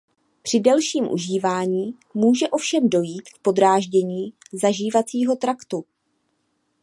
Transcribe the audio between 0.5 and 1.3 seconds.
delším